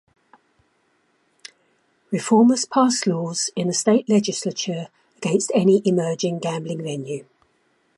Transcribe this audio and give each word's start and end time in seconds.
Reformers 2.09 2.65
passed 2.65 3.05
laws 3.05 3.51
in 3.55 3.67
the 3.67 3.73
state 3.73 4.09
legislature 4.09 4.87
against 5.17 5.51
any 5.53 5.83
emerging 5.85 6.39
gambling 6.39 6.81
venue. 6.81 7.23